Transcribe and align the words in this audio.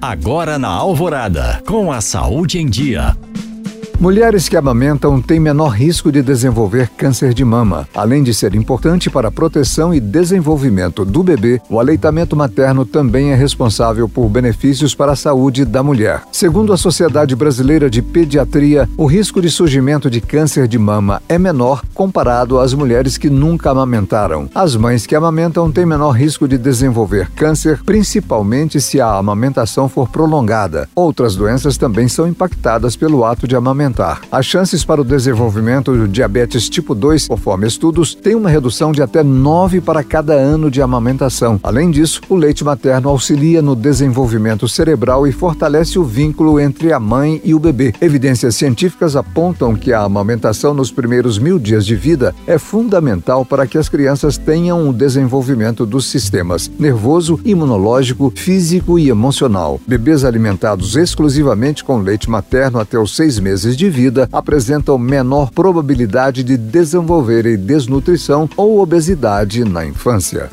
Agora 0.00 0.60
na 0.60 0.68
Alvorada, 0.68 1.60
com 1.66 1.90
a 1.90 2.00
saúde 2.00 2.60
em 2.60 2.66
dia. 2.66 3.16
Mulheres 4.00 4.48
que 4.48 4.56
amamentam 4.56 5.20
têm 5.20 5.40
menor 5.40 5.70
risco 5.70 6.12
de 6.12 6.22
desenvolver 6.22 6.88
câncer 6.96 7.34
de 7.34 7.44
mama. 7.44 7.88
Além 7.92 8.22
de 8.22 8.32
ser 8.32 8.54
importante 8.54 9.10
para 9.10 9.26
a 9.26 9.32
proteção 9.32 9.92
e 9.92 9.98
desenvolvimento 9.98 11.04
do 11.04 11.20
bebê, 11.20 11.60
o 11.68 11.80
aleitamento 11.80 12.36
materno 12.36 12.86
também 12.86 13.32
é 13.32 13.34
responsável 13.34 14.08
por 14.08 14.28
benefícios 14.28 14.94
para 14.94 15.12
a 15.12 15.16
saúde 15.16 15.64
da 15.64 15.82
mulher. 15.82 16.22
Segundo 16.30 16.72
a 16.72 16.76
Sociedade 16.76 17.34
Brasileira 17.34 17.90
de 17.90 18.00
Pediatria, 18.00 18.88
o 18.96 19.04
risco 19.04 19.42
de 19.42 19.50
surgimento 19.50 20.08
de 20.08 20.20
câncer 20.20 20.68
de 20.68 20.78
mama 20.78 21.20
é 21.28 21.36
menor 21.36 21.82
comparado 21.92 22.60
às 22.60 22.72
mulheres 22.72 23.18
que 23.18 23.28
nunca 23.28 23.72
amamentaram. 23.72 24.48
As 24.54 24.76
mães 24.76 25.06
que 25.06 25.16
amamentam 25.16 25.72
têm 25.72 25.84
menor 25.84 26.12
risco 26.12 26.46
de 26.46 26.56
desenvolver 26.56 27.32
câncer, 27.32 27.80
principalmente 27.84 28.80
se 28.80 29.00
a 29.00 29.16
amamentação 29.16 29.88
for 29.88 30.08
prolongada. 30.08 30.88
Outras 30.94 31.34
doenças 31.34 31.76
também 31.76 32.06
são 32.06 32.28
impactadas 32.28 32.94
pelo 32.94 33.24
ato 33.24 33.48
de 33.48 33.56
amamentar 33.56 33.87
alimentar. 33.88 34.20
As 34.30 34.46
chances 34.46 34.84
para 34.84 35.00
o 35.00 35.04
desenvolvimento 35.04 35.96
do 35.96 36.06
diabetes 36.06 36.68
tipo 36.68 36.94
2, 36.94 37.28
conforme 37.28 37.66
estudos, 37.66 38.14
têm 38.14 38.34
uma 38.34 38.50
redução 38.50 38.92
de 38.92 39.02
até 39.02 39.22
9 39.22 39.80
para 39.80 40.04
cada 40.04 40.34
ano 40.34 40.70
de 40.70 40.80
amamentação. 40.82 41.58
Além 41.62 41.90
disso, 41.90 42.20
o 42.28 42.36
leite 42.36 42.64
materno 42.64 43.08
auxilia 43.08 43.62
no 43.62 43.74
desenvolvimento 43.74 44.68
cerebral 44.68 45.26
e 45.26 45.32
fortalece 45.32 45.98
o 45.98 46.04
vínculo 46.04 46.60
entre 46.60 46.92
a 46.92 47.00
mãe 47.00 47.40
e 47.44 47.54
o 47.54 47.58
bebê. 47.58 47.94
Evidências 48.00 48.54
científicas 48.54 49.16
apontam 49.16 49.74
que 49.74 49.92
a 49.92 50.02
amamentação 50.02 50.74
nos 50.74 50.90
primeiros 50.90 51.38
mil 51.38 51.58
dias 51.58 51.84
de 51.84 51.96
vida 51.96 52.34
é 52.46 52.58
fundamental 52.58 53.44
para 53.44 53.66
que 53.66 53.78
as 53.78 53.88
crianças 53.88 54.36
tenham 54.36 54.88
o 54.88 54.92
desenvolvimento 54.92 55.86
dos 55.86 56.06
sistemas 56.06 56.70
nervoso, 56.78 57.40
imunológico, 57.44 58.32
físico 58.34 58.98
e 58.98 59.08
emocional. 59.08 59.80
Bebês 59.86 60.24
alimentados 60.24 60.96
exclusivamente 60.96 61.82
com 61.82 61.98
leite 61.98 62.28
materno 62.28 62.78
até 62.78 62.98
os 62.98 63.14
seis 63.14 63.38
meses 63.38 63.76
de 63.78 63.88
vida 63.88 64.28
apresentam 64.32 64.98
menor 64.98 65.52
probabilidade 65.52 66.42
de 66.42 66.56
desenvolverem 66.56 67.56
desnutrição 67.56 68.50
ou 68.56 68.80
obesidade 68.80 69.64
na 69.64 69.86
infância. 69.86 70.50